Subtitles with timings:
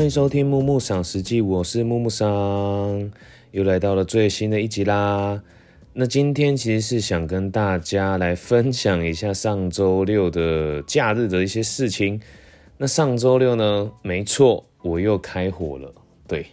[0.00, 3.12] 欢迎收听木木赏实际，我是木木赏，
[3.50, 5.42] 又来到了最新的一集啦。
[5.92, 12.18] 那今天其实是想跟大家来分享一下上周六的假日的一些事情。
[12.78, 15.92] 那上周六呢，没错，我又开火了。
[16.26, 16.46] 对，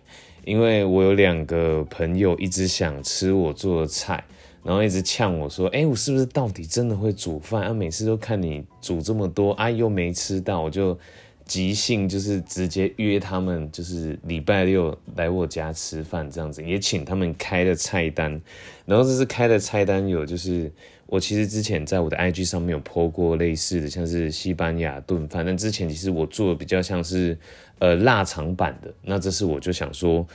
[0.43, 4.25] 因为我有两个朋友一直想吃我做的菜，
[4.61, 7.73] 然后一直呛我说：“哎，我是不是到底真的会煮饭啊？
[7.73, 10.99] 每次都看你煮这么多，啊，又没吃到，我就。”
[11.47, 18.39] 即兴就是直接约他们，就是礼拜六来我家吃饭这样子，也请他们开的菜单。
[18.85, 20.69] 然后这是开的菜单有，就是
[21.05, 25.45] 我其实之前在我的 IG 上面有 po 过类似的，像是西班牙炖饭。
[25.45, 27.37] 但之前其实我做的比较像是
[27.79, 28.93] 呃腊肠版的。
[29.01, 30.27] 那这是我就想说，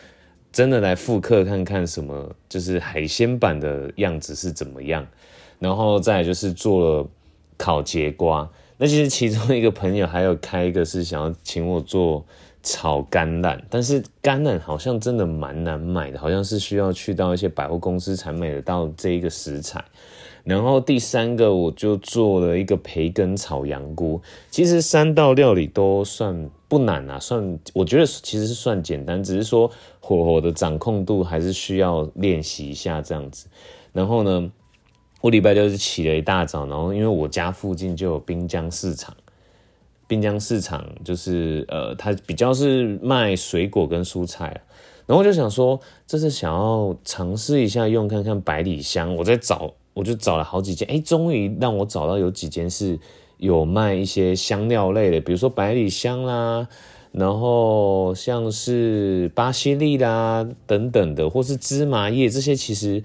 [0.51, 5.07] 真的来复刻看看什么，就是海鲜版的样子是怎么样。
[5.59, 7.11] 然后再就是做了
[7.59, 8.51] 烤节瓜。
[8.83, 12.27] 那其实其中一个朋友还有开一个是想要请我做
[12.65, 19.85] 炒橄榄，但是橄榄好像真的蛮难买的，好像是需要去到一些百货公司才买得到这一个食材。
[20.43, 24.21] 然后第三个我就做了一个培根炒羊菇，
[24.51, 29.71] 其实三道料理都算不难啊，算我觉得其实是算简单，只是说
[30.01, 33.47] 火候的掌控度还是需要练习一下这样子。
[33.93, 34.51] 然后呢？
[35.23, 39.17] 我礼拜六是起了一大早，然后因为我家附近就有滨江市场，
[40.09, 44.47] 滨江市场就是呃，它比较是卖水果跟蔬菜，
[45.07, 52.99] 然后我就想说，这是想要尝试一下用看看百里香，我在找，我就找了好几间，哎，终于让我找到有几间是
[53.39, 56.67] 有卖一些香料类的，比如说百里香啦，
[57.13, 63.05] 然后像是巴西利啦等等的，或是芝麻叶这些，其实。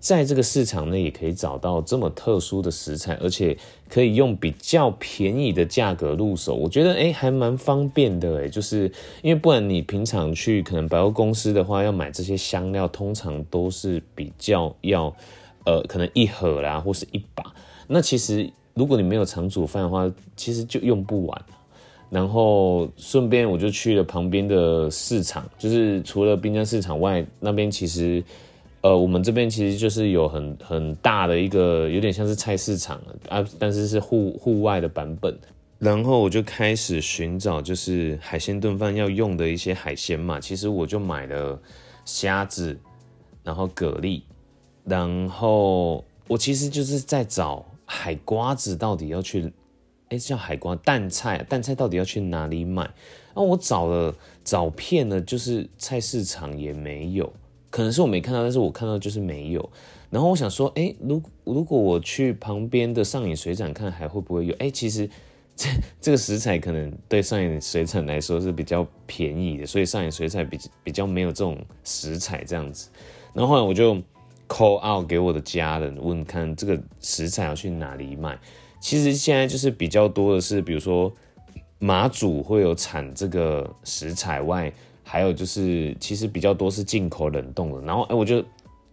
[0.00, 3.56] 在这个市场呢，也可以找到这么特殊的食材，而且
[3.88, 6.54] 可以用比较便宜的价格入手。
[6.54, 8.90] 我觉得哎，还蛮方便的哎，就是
[9.22, 15.12] 因为不然你平常去可能百货公司的话，要买这些香料，通常都是比较要
[15.64, 17.52] 呃，可能一盒啦，或是一把。
[17.88, 21.44] 那其实如果你没有常煮饭的话，其实就用不完。
[22.08, 28.22] 然后顺便我就去了旁边的市场，就是除了滨江市场外，那边其实。
[28.80, 35.36] 呃，我们这边其实就是有很很大的一个，有点像是菜市场啊，但是是户户外的版本。
[35.78, 40.40] 然后我就开始寻找，就是海鲜炖饭要用的一些海鲜嘛。
[40.40, 41.60] 其实我就买了
[42.04, 42.78] 虾子，
[43.44, 44.22] 然后蛤蜊，
[44.84, 49.52] 然后我其实就是在找海瓜子到底要去，
[50.08, 52.88] 哎，叫海瓜蛋菜，蛋菜到底要去哪里买？
[53.34, 57.32] 那我找了找遍了，就是菜市场也没有。
[57.70, 59.70] 可能是我没看到，但是我看到就是没有。
[60.10, 64.54] 然后我想说，哎，如如果我去旁边的上影水产看，还会不会有？
[64.58, 65.06] 哎，其实
[65.54, 65.68] 这
[66.00, 72.88] 这个食材可能对上影水产来说是比较便宜的，所以上影水产比比较没有这种食材这样子。
[73.34, 73.94] 然后后来我就
[74.48, 78.38] call out 给我的家人问，看这个食材要去哪里买。
[78.80, 81.12] 其实现在就是比较多的是，比如说
[81.78, 84.72] 马祖会有产这个食材外。
[85.10, 88.44] 还有就是，其实比较多是进口冷冻的，然后哎，我就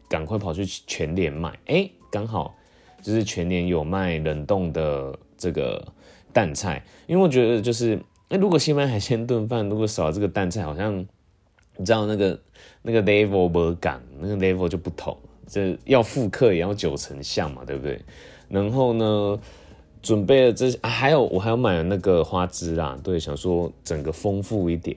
[0.08, 2.56] 赶快跑去全联买，哎，刚好
[3.02, 5.86] 就是全联有卖冷冻的这个
[6.32, 11.06] 蛋菜，因为我觉得就是，哎，如果新班牙海鲜炖饭如果少了这个蛋菜，好像
[11.76, 12.40] 你知道那个
[12.82, 18.00] 那个 level 不感，那个 level 就不同，这要复刻也要九成像嘛，对不对？
[18.48, 19.38] 然后呢，
[20.02, 24.96] 准备了这啊，还有我还要买了那个花枝啦，对，想说整个丰富一点。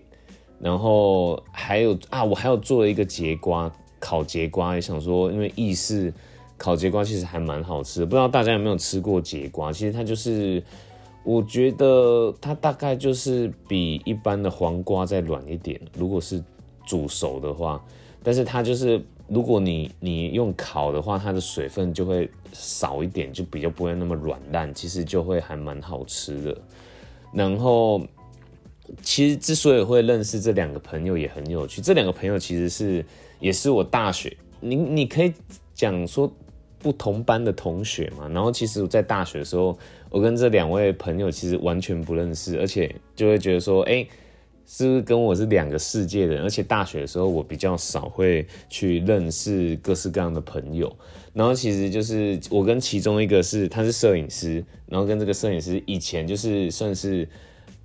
[0.60, 3.70] 然后还有啊，我还有做了一个节瓜
[4.00, 6.12] 烤节瓜，也想说，因为意式
[6.56, 9.72] 烤节瓜其实还蛮好吃，不知道大家有没有吃过节瓜？
[9.72, 10.60] 其实它就是，
[11.22, 16.42] 我觉得它大概就是比一般的黄瓜再软一点，如果是
[16.84, 17.80] 煮熟的话，
[18.24, 26.56] 但是它就是如果你你用烤的话，它的水分就会少一点，就比较不会那么软烂，其实就会还蛮好吃的。
[27.32, 28.02] 然后。
[29.02, 33.04] 其实之所以会认识这两个朋友也很有趣，这两个朋友其实是
[33.38, 35.32] 也是我大学，你你可以
[35.74, 36.32] 讲说
[36.78, 38.28] 不同班的同学嘛。
[38.28, 44.06] 然后其实我在大学的时候，我跟这两位朋友其实完全不认识，而且就会觉得说，哎，
[44.66, 46.42] 是不是跟我是两个世界的人？
[46.42, 50.90] 而且大学的时候我比较少会去认识各式各样的朋友。
[51.34, 57.28] 然后其实就是我跟其中一个是他是摄影师，然后跟这个摄影师以前就是算是。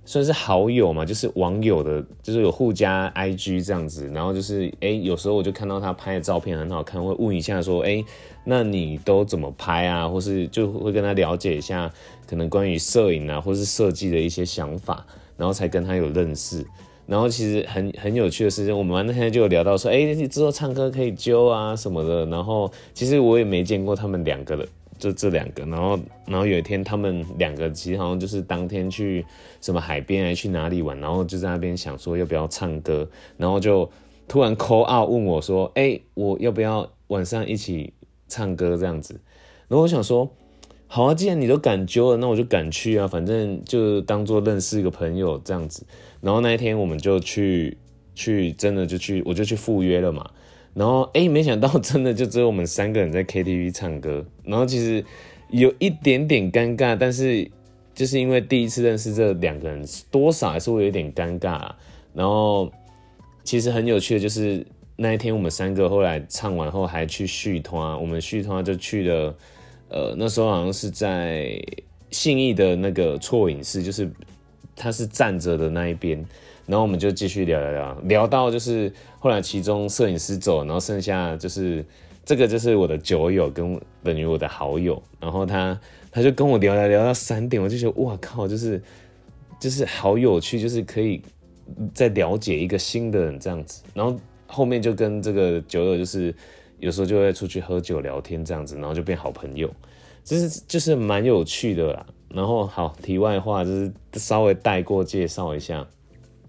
[0.04, 8.04] 算是好友嘛，就是网友的，就是有互加 IG 这样子，然后就是哎，有时候我就看到他拍的照片很好看，会问一下说，哎，
[8.44, 10.06] 那你都怎么拍啊？
[10.06, 11.90] 或是就会跟他了解一下，
[12.26, 15.06] 可能关于摄影啊，或是设计的一些想法，
[15.36, 16.64] 然后才跟他有认识。
[17.06, 22.24] 然后其实很很有趣的事情，我们那天就有聊到说，哎，之后唱歌可以揪啊什么的。
[22.26, 24.66] 然后其实我也没见过他们两个的，
[24.98, 25.64] 就这两个。
[25.66, 29.24] 然后然后有一天他们两个其实好像就是当天去
[29.60, 33.90] 什么海边还去哪里玩，然后就在那边想说要不要唱歌，然后就
[34.26, 37.92] 突然 call out 问我说，哎，我要不要晚上一起
[38.28, 39.20] 唱歌这样子？
[39.68, 40.30] 然后我想说。
[40.86, 45.84] 好啊，既然你都敢揪了，那我就敢去啊，反正就当做认识一个朋友这样子。
[46.20, 47.76] 然后那一天我们就去
[48.14, 50.30] 去，真的就去，我就去赴约了嘛。
[50.74, 54.24] 然后哎，没想到真的就只有我们三个人在 KTV 唱歌。
[54.44, 55.04] 然后其实
[55.50, 57.50] 有一点点尴尬，但是
[57.94, 61.70] 就是因为第一次认识这两个人，多少还是会有点尴尬。
[62.12, 62.70] 然后
[63.44, 64.66] 其实很有趣的就是
[64.96, 69.34] 那一天我们三个后来唱完后还去续团，我们续团就去了。
[69.90, 71.56] 呃，那时候好像是在
[72.10, 74.10] 信义的那个错影室，就是
[74.74, 76.24] 他是站着的那一边，
[76.66, 81.84] 然后我们就继续聊聊聊，聊到就是后来其中摄影师走，然后剩下就是
[82.24, 85.78] 这个就是我的酒友跟等于我的好友，然后他
[86.10, 88.82] 他就跟我聊聊聊到三点，我就觉得哇靠，就是
[89.58, 91.22] 就是好有趣，就是可以
[91.92, 96.34] 再了解一个新的人这样子，然后后面就跟这个酒友就是。
[96.80, 99.72] 有时候就会出去喝酒聊天这样子，然后就变好朋友，
[100.22, 102.04] 就是就是蛮有趣的啦。
[102.28, 105.86] 然后好，题外话就是稍微带过介绍一下，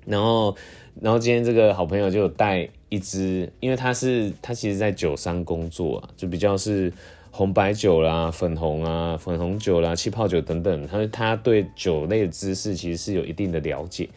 [0.05, 0.55] 然后
[1.01, 6.91] 然后今天这个好朋友就带一支，因为他是他其实在酒商工作啊，就比较是
[7.31, 14.07] 红白酒啦、粉红啊、粉红酒啦、气泡酒等等，他他对酒类的知识其实是有一定的了解。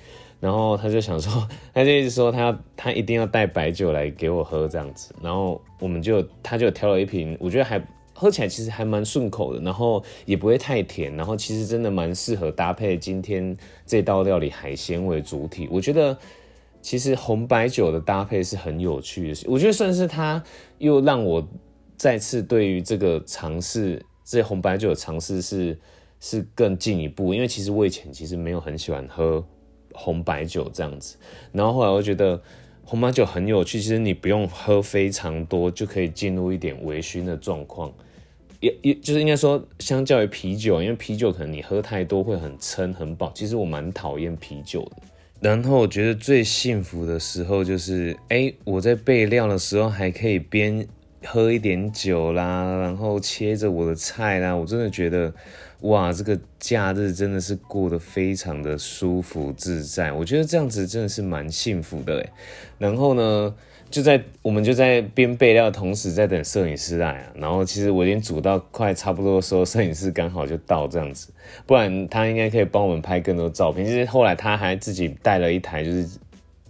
[0.40, 5.12] 然后他就想说， 他就一直说他要他一定要带白酒来给我喝这样子。
[5.20, 7.82] 然后我们就他就挑了一瓶，我觉得还
[8.18, 13.56] 喝起来其实还蛮顺口的，然后也不会太甜，然后其实真的蛮适合搭配今天
[13.86, 15.68] 这道料理海鲜为主体。
[15.70, 16.18] 我觉得
[16.82, 20.42] 其实红白酒的搭配是很有趣的，我觉得算是它
[20.78, 21.46] 又让我
[21.96, 25.78] 再次对于这个尝试这红白酒的尝试是
[26.18, 29.44] 是更进一步，因为其实我以前其实没有很喜欢喝。
[29.94, 31.16] 红白酒这样子，
[31.50, 32.40] 然后后来我觉得
[32.84, 37.92] 红白酒很有趣，其实你不用喝非常多就可以进入一点微醺的状况，
[38.60, 45.02] 也也就是应该说，相较于啤酒，因为啤酒可能你喝太多会很撑很饱，其实我蛮讨厌啤酒的。
[45.40, 50.86] 然后我觉得最幸福的时候就是，哎，我在备料的时候还可以边
[51.24, 55.32] 喝一点酒啦，然后切着我的菜啦，我真的觉得。
[55.82, 62.32] 哇，这个假日真的是过得非常的舒服自在，我觉得这样子真的是蛮幸福的哎。
[62.78, 63.54] 然后呢，
[63.90, 67.32] 就在我们就在边备料同时，在等摄影师来啊。
[67.34, 71.28] 然后其实我已经煮到快差不多的时候，摄影师刚好就到这样子，
[71.66, 73.84] 不然他应该可以帮我们拍更多照片。
[73.84, 76.08] 其实后来他还自己带了一台就是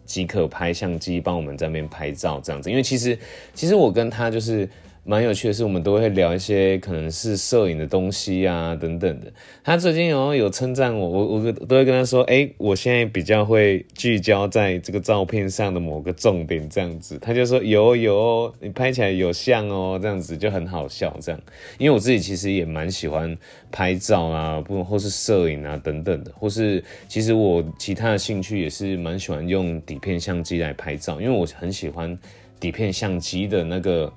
[0.05, 2.71] 即可拍相机，帮我们在那边拍照这样子。
[2.71, 3.19] 因为其实
[3.55, 4.69] 其实我跟他就是。
[5.05, 9.33] 蛮有趣的是，我们都会聊一些可能是摄影的东西啊，等等的。
[9.65, 17.19] 他最近有有称赞我，我我都会跟他说，哎，我现在比较会聚焦在这个照片上的某个重点，这样子。
[17.21, 21.17] 他就说有有，你拍起来有像哦，这样子就很好笑。
[21.23, 21.41] 这样，
[21.79, 23.35] 因为我自己其实也蛮喜欢
[23.73, 32.19] 拍照啊，不或是摄影啊等等的，或是其实我其他的兴趣也是蛮喜欢用底片相机来拍照，因为我很喜欢
[32.61, 34.13] 底片相机的那个。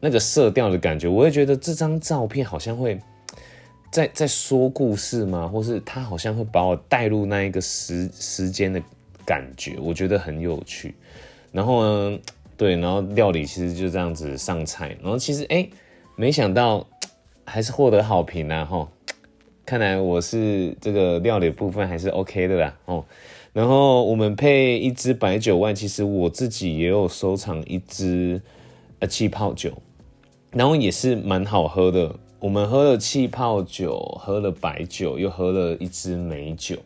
[0.00, 2.98] 那个色调的感觉，我会觉得这张照片好像会
[3.90, 5.46] 在在说故事吗？
[5.46, 8.82] 或是他好像会把我带入那一个时时间的
[9.26, 10.94] 感觉，我觉得很有趣。
[11.52, 12.18] 然后呢，
[12.56, 15.68] 对，然后料理其实就这样子上菜，然后其实哎，
[16.16, 16.86] 没想到
[17.44, 18.64] 还是获得好评啊！
[18.64, 18.88] 哈，
[19.66, 22.78] 看来我是这个料理部分还是 OK 的啦。
[22.86, 23.04] 哦，
[23.52, 28.40] 然后我们配一支白酒外，其实我自己也有收藏一支
[29.00, 29.72] 呃气泡酒。
[30.52, 32.14] 然后也是蛮好喝的。
[32.40, 36.76] 我们喝了气泡酒，喝了白酒，又喝了一支美酒。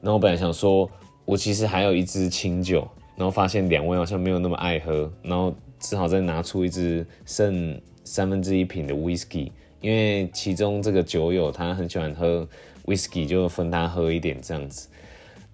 [0.00, 0.88] 然后本来想说，
[1.24, 12.46] 我其实还有一支清酒，然后发现两位好像没有那么爱喝，然后只好再拿出一支剩三分之一瓶的 whisky，因为其中这个酒友他很喜欢喝
[12.86, 14.88] whisky，就分他喝一点这样子。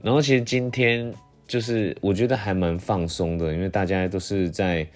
[0.03, 1.11] 然后其实今天
[1.49, 4.87] 就是我觉得还蛮放松的，因为大家都是在。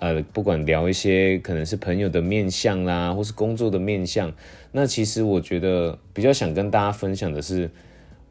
[0.00, 4.32] 呃，不管聊一些可能是朋友的面相啦，或是工作的面相，
[4.72, 7.70] 那其实我觉得比较想跟大家分享的是，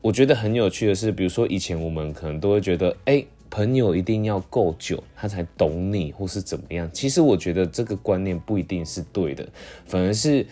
[0.01, 6.89] 我觉得很有趣的是，比如说以前我们可能都会觉得，哎，朋友一定要够久，他才懂你，或是怎么样。
[6.91, 9.47] 其实我觉得这个观念不一定是对的，
[9.85, 10.47] 反而是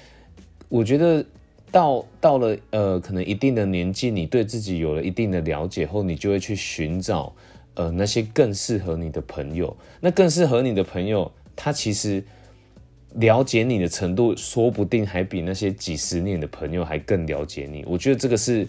[0.69, 1.25] 我觉得
[1.71, 7.33] 到到了呃，可能一定的年纪，你对自己有了一定的了解后，你就会去寻找。
[7.77, 9.75] 呃那些更适合你的朋友。
[10.01, 12.23] 那更适合你的朋友，他其实
[13.13, 17.85] 了解你的程度，说不定还比那些几十年的朋友还更了解你。
[17.87, 18.67] 我觉得这个是，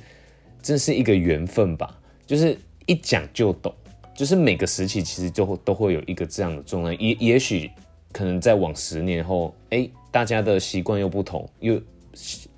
[0.62, 3.74] 真是一个缘分吧，就是一讲就懂。
[4.14, 7.70] 就是每个时期其实就会都会有一个这样的状态，也也许
[8.12, 11.80] 可能在往十年后，哎，大家的习惯又不同，又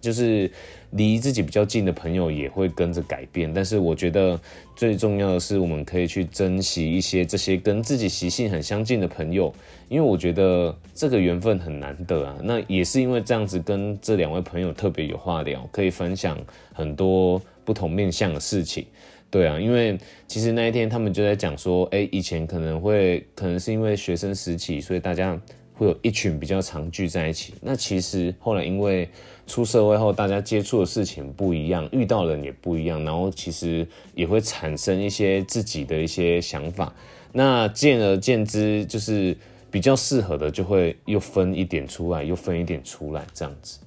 [0.00, 0.50] 就是
[0.92, 3.52] 离自己比较近的朋友也会跟着改变。
[3.52, 4.40] 但是我觉得
[4.74, 9.52] 最重要的是，我们可以去珍惜一些这些跟自己习性很相近的朋友，
[9.88, 12.36] 因为我觉得这个缘分很难得啊。
[12.42, 16.38] 那也是因为这样子跟这两位朋友特别有话聊，可以分享
[16.72, 18.86] 很多不同面向的事情。
[19.30, 25.40] 对啊，因为其实那一天他们就在讲说，哎，以前可能会可能是因为学生时期，所以大家
[25.80, 27.54] 会有一群比较常聚在一起。
[27.62, 29.08] 那其实后来因为
[29.46, 36.92] 出社会后，大家接触的事情不一样，遇到人也不一样，然后其实也会产生一些自己的一些想法。
[37.32, 39.34] 那见而见之，就是
[39.70, 43.78] 比较适合的，就会又分一点出来，又分一点出来这样子。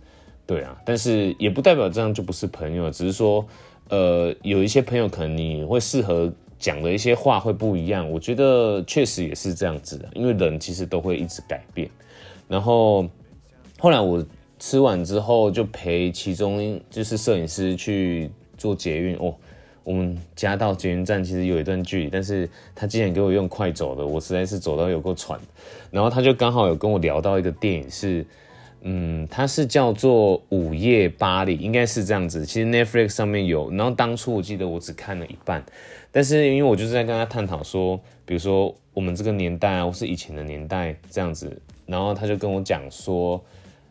[0.47, 3.45] 对啊，但是也不代表这样就不是朋友，只是说。
[3.89, 6.33] 呃，有一些朋友可能你会适合
[6.63, 11.89] 讲的一些话会不一样，我觉得确实也是这样子的，因为人其实都会一直改变。
[12.47, 13.05] 然后
[13.79, 14.25] 后来我
[14.57, 19.35] 吃完之后就陪其中就是摄影师去做捷运哦，
[19.83, 25.37] 我们家到捷运站其实有一段距离，但是他竟然给我用快走的，我实在是走到有够喘。
[25.91, 28.25] 然后他就刚好有跟我聊到一个电影是。
[28.85, 32.45] 嗯，它是叫做《午夜巴黎》，应该是这样子。
[32.45, 35.63] 其实 Netflix 上面有，然后当初我记得我只看了一半，
[36.11, 43.41] 但是因为我就是在跟他探讨说，比如说我们这个年代啊，或是以前的年代这样子，然后他就跟我讲说，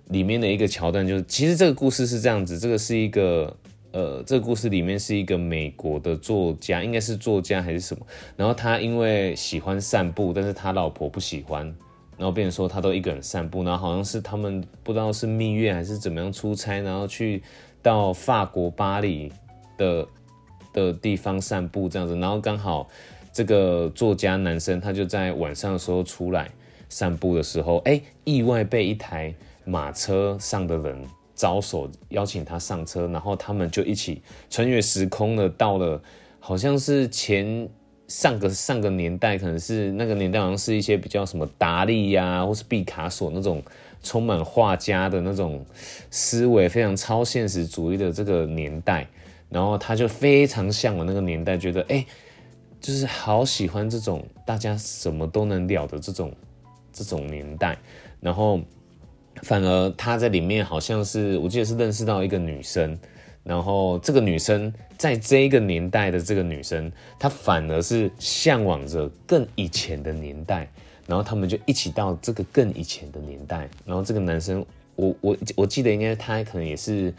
[0.09, 3.57] 里面的一个桥段就是，其实这个故事是这样子，这个是一个
[3.93, 8.07] 呃，这个故事里面是一个美国的作家，应该是作家还是什么，
[8.37, 11.75] 然后他因为喜欢散步，但是他老婆不喜欢。
[12.23, 17.43] 然后别人说他都一个人散步，然后好像是他们不知道是蜜月还是怎么样出差，然后去
[17.83, 19.33] 到法国巴黎
[19.76, 20.07] 的
[20.73, 22.88] 的地方散步这样子，然后刚好
[23.33, 26.49] 这个作家男生他就在晚上的时候出来
[26.88, 36.00] 散步的时候，哎，意外被一台马车上的人招手邀请他上车，然后他们就一起穿越时空的到了，
[36.38, 37.69] 好像是前。
[38.12, 43.62] 上个上个年代可能是那个年代，好像是一些比较什么达利呀，或是毕卡索那种
[44.02, 45.64] 充满画家的那种
[46.11, 49.09] 思维，非常超现实主义的这个年代。
[49.49, 52.04] 然后他就非常向往那个年代，觉得哎，
[52.83, 56.31] 就是好喜欢这种大家什么都能了的这种
[56.92, 57.78] 这种年代。
[58.21, 58.61] 然后
[59.40, 62.99] 反而他在里面好像是我记得是认识到一个女生。
[63.45, 70.71] 然后这个女生在这一个年代的这个女生，她反而是向往着更以前的年代，
[71.09, 73.69] 然后他们就一起到这个更以前的年代。
[73.85, 77.13] 然后这个男生，我我我记得应该他可能也是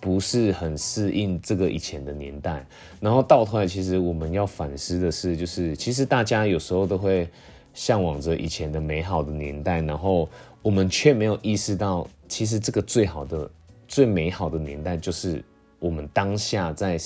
[0.00, 2.66] 不是很适应这个以前的年代。
[2.98, 7.28] 然后到头来，其实我们要反思的是，就是其实大家有时候都会
[7.72, 10.28] 向往着以前的美好的年代，然后
[10.60, 13.48] 我们却没有意识到，其实这个最好的、
[13.86, 15.40] 最美好的年代就是。
[15.80, 16.98] 我们当下在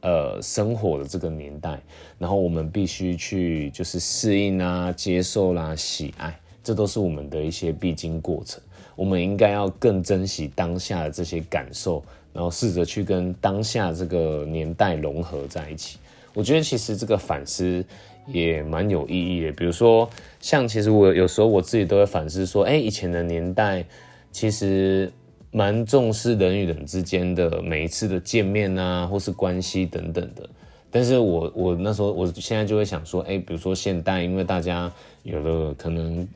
[0.00, 1.78] 呃生活的这个年代，
[2.18, 8.60] 然后我们必须去就是适应啊、接受啦、喜爱，这都是我们的一些必经过程。
[8.94, 15.98] 我们应该要更珍惜当下的这些感受，然后试着去跟当下这个年代融合在一起。
[16.32, 17.84] 我觉得其实这个反思
[18.26, 19.52] 也蛮有意义的。
[19.52, 20.08] 比如说，
[20.40, 23.84] 像其实我有时候我自己都会反思说，哎，以前的年代
[24.32, 25.12] 其实。
[25.56, 30.46] 蛮重视人与人之间的每一次的见面啊，或是关系等等的。
[30.90, 36.28] 但是我我那时候我现在就会想说，哎，比如说现代，因为大家有了可能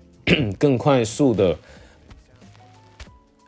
[0.59, 1.55] 更快速的，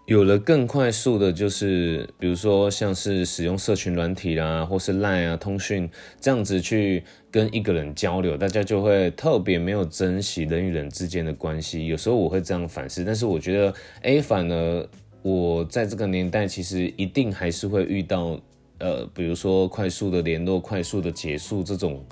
[0.04, 5.88] 有了更快速的，就是比如说像是使用社群软体啦，或是 Line 啊通讯
[6.20, 11.86] 这样子去跟一个人交流，大家就会特别没有珍惜人与人之间的关系。
[11.86, 14.86] 有时候我会这样反思，但是我觉得，哎，反而。
[15.22, 18.40] 我在这个年代，其实一定还是会遇到，
[18.78, 22.04] 呃，比如说快速的联络、快速的结束这种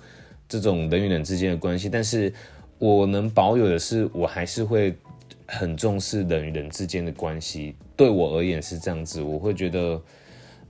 [0.48, 1.88] 这种人与人之间的关系。
[1.88, 2.32] 但是，
[2.78, 4.94] 我能保有的是，我还是会
[5.46, 7.74] 很重视人与人之间的关系。
[7.96, 10.00] 对我而言是这样子，我会觉得，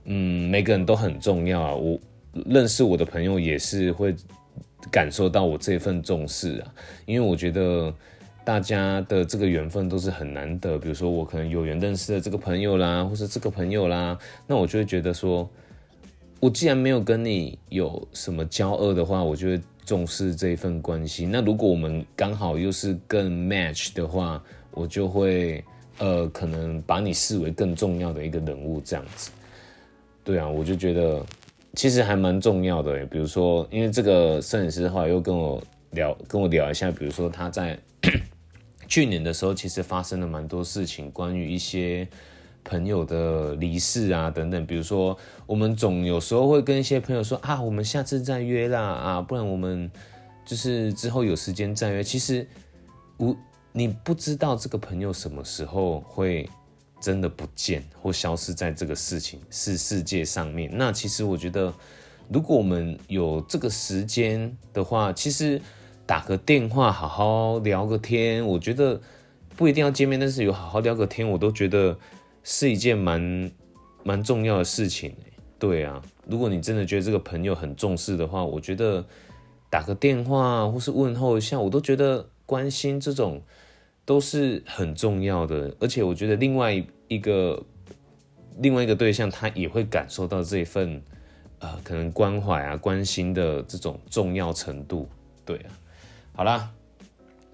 [0.05, 1.75] 嗯，每个人都很重要啊。
[1.75, 1.99] 我
[2.47, 4.15] 认识我的朋友也是会
[4.89, 6.73] 感受到我这份重视啊，
[7.05, 7.93] 因为我觉得。
[8.43, 14.17] 大家的这个缘分都是很难得，比如说我可能有缘认识的这个朋友啦，或是这个朋友啦，
[14.47, 15.47] 那我就会觉得说，
[16.39, 21.25] 我既然没有跟你有什么交恶的话，我就会重视这一份关系。
[21.25, 25.63] 那如果我们刚好又是更 match 的话，我就会
[25.99, 29.29] 呃，可能把你视为更重要的一个人物这样子。
[30.23, 31.23] 对啊，我就觉得
[31.75, 33.05] 其实还蛮重要的。
[33.05, 37.77] 比如说，因为这个摄影师的话又跟我聊，跟我聊一下，比如说他在
[38.91, 42.05] 去年的时候，其实发生了蛮多事情，关于一些。
[42.63, 45.17] 朋友的离世啊，等等，比如说，
[45.47, 49.89] 我们总有时候会跟一些朋友说啊，我们下次再约啦啊，不然我们
[50.45, 52.03] 就是之后有时间再约。
[52.03, 52.47] 其实，
[53.17, 53.35] 我
[53.71, 56.47] 你不知道这个朋友什么时候会
[57.01, 60.69] 真的不见或消失在这个事情是世界上面。
[60.71, 61.73] 那其实我觉得，
[62.29, 65.59] 如果我们有这个时间的话，其实
[66.05, 68.99] 打个电话好好聊个天，我觉得
[69.55, 71.97] 不一定要见面，但是有好好聊个天，我都觉得。
[72.43, 73.51] 是一件蛮
[74.03, 75.13] 蛮重要的事情，
[75.59, 76.01] 对啊。
[76.25, 79.05] 如果你真的觉得这个朋友很重视的话，我觉得
[79.69, 83.43] 打个电话或是问候一下，我都觉得关心这种
[84.05, 85.71] 都是很重要的。
[85.79, 87.63] 而且我觉得另外一个
[88.57, 90.99] 另外一个对象，他也会感受到这一份
[91.59, 95.07] 呃可能关怀啊、关心的这种重要程度。
[95.45, 95.69] 对啊，
[96.41, 96.71] 好啦，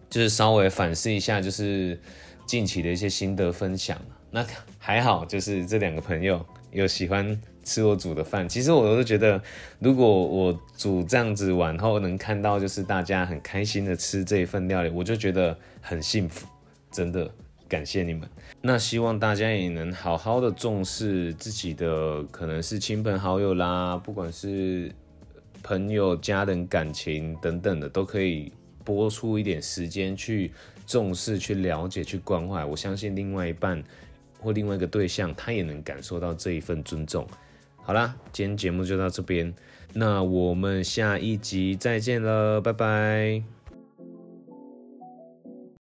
[0.10, 2.00] 就是稍微反思一下，就是
[2.46, 4.00] 近期的一些心得分享。
[4.32, 4.46] 那
[4.79, 8.48] 还好，就是这两个朋友有喜欢吃我煮的饭。
[8.48, 9.44] 其实我都觉得，
[9.79, 16.48] 如果我煮这样子晚后能看到，就是大家很开心的吃这一份料理，我就觉得很幸福。
[16.89, 17.29] 真的
[17.67, 18.25] 感谢你们。
[18.62, 24.89] 那希望大家也能好好的重视自己的，可能是亲朋好友啦，不管是
[25.62, 28.50] 朋友、家人、感情等等的，都可以
[28.88, 30.53] 拨出一点时间去
[30.86, 32.63] 重视、去了解、去关怀。
[32.63, 33.84] 我相信另外一半。
[34.39, 37.27] 或另外一个对象，他也能感受到这一份尊重。
[37.75, 39.51] 好啦，今天节目就到这边，
[39.94, 43.56] 那我们下一集再见了，拜拜。